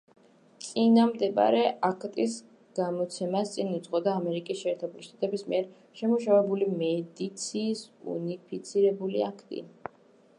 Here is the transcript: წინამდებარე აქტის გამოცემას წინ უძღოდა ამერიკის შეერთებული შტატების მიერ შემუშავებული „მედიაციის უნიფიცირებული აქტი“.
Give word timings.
წინამდებარე 0.67 1.59
აქტის 1.89 2.37
გამოცემას 2.79 3.51
წინ 3.57 3.69
უძღოდა 3.75 4.15
ამერიკის 4.21 4.61
შეერთებული 4.63 5.05
შტატების 5.09 5.45
მიერ 5.53 5.69
შემუშავებული 6.01 6.71
„მედიაციის 6.73 7.85
უნიფიცირებული 8.15 9.23
აქტი“. 9.31 9.63